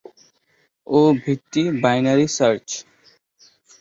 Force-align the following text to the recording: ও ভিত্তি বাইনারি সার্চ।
ও 0.87 0.99
ভিত্তি 1.21 1.63
বাইনারি 1.81 2.27
সার্চ। 2.37 2.67